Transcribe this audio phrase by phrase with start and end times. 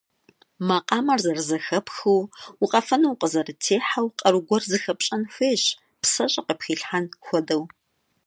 [0.69, 2.21] Makhamer zerızexepxıu,
[2.59, 5.63] vukhefenu vukhızerıtêheu kharu guer zıxepş'en xuêyş,
[6.01, 7.63] pseş'e khıpxıham xuedeu.